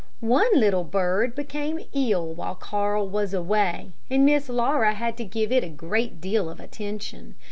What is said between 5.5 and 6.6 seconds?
it a great deal of